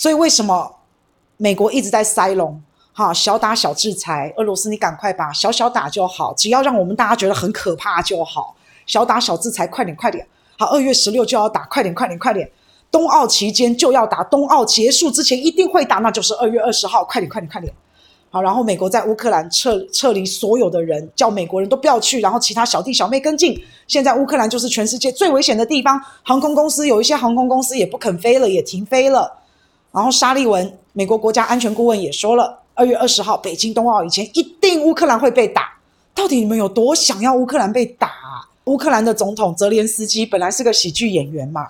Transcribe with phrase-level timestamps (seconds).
[0.00, 0.78] 所以为什么
[1.36, 2.58] 美国一直在塞隆？
[2.94, 8.56] 哈，小打小制裁，俄罗斯你赶快吧，小小打就好，只要让我们大家觉得很可怕就好。
[8.86, 10.26] 小打小制裁，快点快点。
[10.58, 12.50] 好，二月十六就要打，快点快点快点。
[12.90, 17.70] 冬奥期间就要打，冬奥结束之前一定会打，那就是二月二十号，快点快点快点。
[18.30, 23.62] 好，然后美国在乌克兰撤撤离所有的人，叫美国人都不要去，然后其他小弟小妹跟进。
[23.86, 29.36] 现在乌克兰就是全世界最危险的地方，航空公司有一些航空公司也不肯飞了，也停飞了。
[29.92, 35.74] 然后沙利文，美国国家安全顾问也说了，二月二十号北京冬奥以前一定乌克兰会被打。
[36.14, 38.46] 到底你们有多想要乌克兰被打啊？
[38.64, 41.66] 乌克兰的总统泽连斯基本来是个喜剧演员嘛，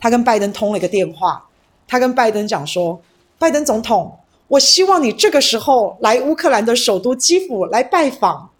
[0.00, 1.42] 他跟拜登通了一个电话，
[1.86, 3.00] 他跟拜登讲说，
[3.38, 4.18] 拜登总统。
[4.48, 8.50] 我希望你这个时候来乌克兰的首都基辅来拜访。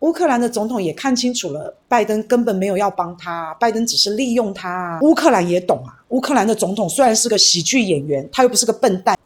[0.00, 4.98] 乌克兰的总统也看清楚了，拜登根本没有要帮他，拜登只是利用他。
[5.02, 9.16] 乌克兰也懂啊，乌克兰的总统虽然是个喜剧演员，他又不是个笨蛋。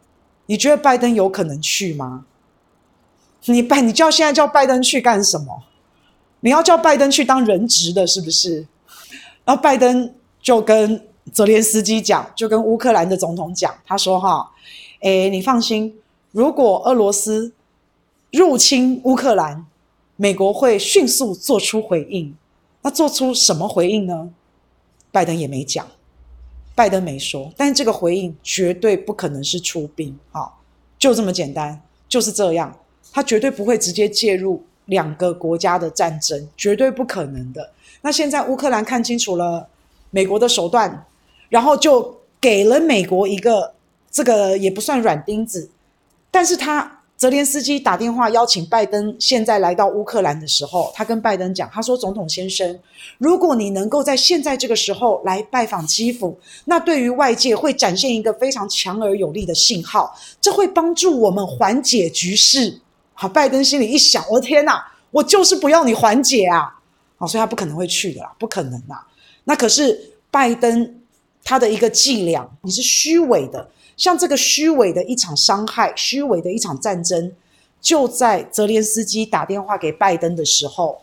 [0.45, 2.25] 你觉得拜登有可能去吗？
[3.45, 5.63] 你拜，你叫现在叫拜登去干什么？
[6.41, 8.65] 你要叫拜登去当人质的，是不是？
[9.43, 14.51] 然后拜登就跟泽连斯基讲，就跟乌克兰的总统讲，他说：“哈。”
[15.01, 15.95] 诶，你放心，
[16.31, 17.51] 如果俄罗斯
[18.31, 19.65] 入侵乌克兰，
[20.21, 22.35] 美国会迅速做出回应。
[22.83, 24.29] 那做出什么回应呢？
[25.11, 25.87] 拜登也没讲，
[26.75, 27.51] 拜登没说。
[27.57, 30.47] 但是这个回应绝对不可能是出兵，啊，
[30.99, 32.77] 就这么简单，就是这样。
[33.11, 37.71] 他绝对不会直接介入两个国家的战争，绝对不可能的。
[38.03, 39.67] 那现在乌克兰看清楚了
[40.11, 41.03] 美国的手段，
[41.49, 43.73] 然后就给了美国一个。
[44.11, 45.69] 这个也不算软钉子，
[46.29, 52.79] 但是他泽连斯基打电话邀请拜登，现在来到乌克兰的时候，他跟拜登讲，他说：“总统先生，
[53.19, 62.81] 如果你能够在现在这个时候来拜访基辅，那对于外界会展现一个非常强而有力的信号，这会帮助我们缓解局势。”
[63.13, 66.75] 好，拜登心里一想：“我的天哪，我就是不要你缓解啊！”
[67.17, 69.05] 好，所以他不可能会去的啦，不可能啦。
[69.43, 69.95] 那可是
[70.31, 71.00] 拜登
[71.43, 73.69] 他的一个伎俩，你是虚伪的。
[73.97, 77.31] 像这个虚伪的一场伤害，虚伪的一场战争，
[77.79, 81.01] 就在泽连斯基打电话给拜登的时候，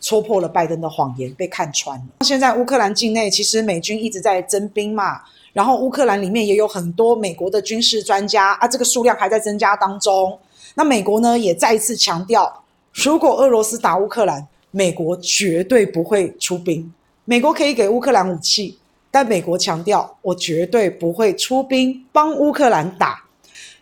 [0.00, 2.04] 戳破了拜登的谎言，被看穿了。
[2.20, 10.38] 现在乌克兰境内其实美军一直在增兵嘛，然后乌克兰里面也有很多美国的军事专家啊，这个数量还在增加当中。
[10.74, 16.92] 那美国呢，也再一次强调，如果俄罗斯打乌克兰，美国绝对不会出兵，
[17.24, 18.78] 美国可以给乌克兰武器。
[19.16, 23.24] 但美国强调，我绝对不会出兵帮乌克兰打，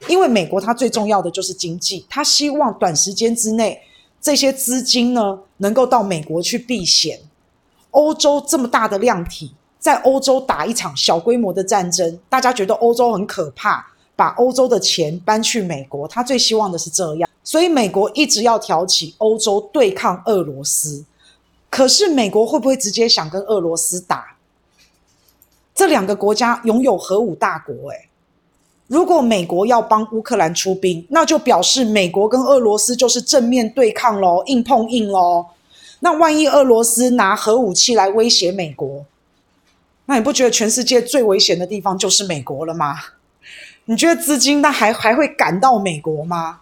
[0.06, 3.76] 因为美国它最重要的就是经济，它希望短时间之内
[4.20, 7.18] 这些资金呢能够到美国去避险。
[7.90, 13.84] 欧洲这么大的量体，在欧洲打一场小规模的战争，大家觉得欧洲很可怕，
[14.14, 21.04] 把欧洲的钱搬去美国，他最希望的是这样，所以美国一直要挑起欧洲对抗俄罗斯。
[21.68, 24.33] 可是美国会不会直接想跟俄罗斯打？
[25.74, 28.08] 这两个国家拥有核武大国，诶，
[28.86, 35.46] 如果美国要帮乌克兰出兵，那就表示美国跟俄罗斯就是正面对抗喽，硬碰硬喽。
[36.00, 39.04] 那万一俄罗斯拿核武器来威胁美国，
[40.06, 42.96] 那你不觉得全世界最危险的地方就是美国了吗？
[43.86, 46.60] 你觉得资金那还还会赶到美国吗？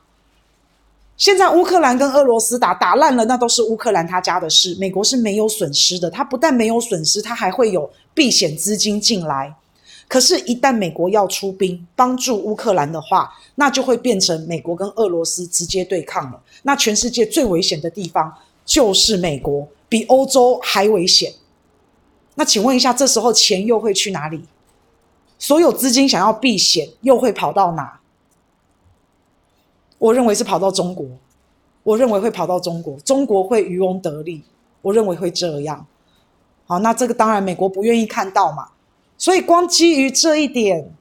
[1.16, 6.10] 现在乌克兰跟俄罗斯打打烂了，那都是乌克兰他家的事，美国是没有损失的。
[6.10, 9.54] 他不但没有损失，他还会有避险资金进来。
[10.08, 16.42] 可是，一旦美国要出兵帮助乌克兰的话，那就会变成美国跟俄罗斯直接对抗了。
[16.64, 18.30] 那全世界最危险的地方
[18.64, 21.32] 就是美国，比欧洲还危险。
[22.34, 24.42] 那请问一下，这时候钱又会去哪里？
[25.38, 28.00] 所有资金想要避险，又会跑到哪？
[30.02, 31.06] 我认为是跑到中国，
[31.84, 34.42] 我认为会跑到中国，中国会渔翁得利，
[34.80, 35.86] 我认为会这样。
[36.66, 38.70] 好，那这个当然美国不愿意看到嘛，
[39.16, 40.92] 所以光基于这一点，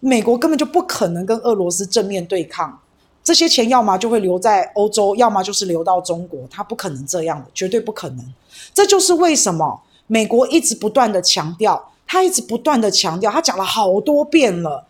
[0.00, 2.80] 美国根本就不可能跟俄罗斯正面对抗。
[3.22, 8.34] 这些钱要么就会留在欧洲，要么就是流到中国，他不可能这样的，绝对不可能。
[8.74, 14.84] 这就是为什么美国一直不断的强调，他一直不断的强调，他讲了好多遍了，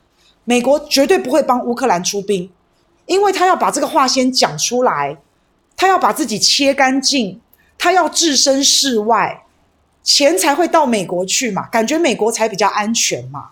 [0.44, 2.50] 美国绝对不会帮乌克兰出兵。
[3.10, 5.16] 因为他要把这个话先讲出来，
[5.76, 7.40] 他要把自己切干净，
[7.76, 9.42] 他要置身事外，
[10.04, 13.50] 钱才会到美国去嘛，感觉美国才比较安全嘛。